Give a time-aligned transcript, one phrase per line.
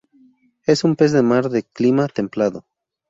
[0.65, 2.65] Es un pez de mar de clima templado.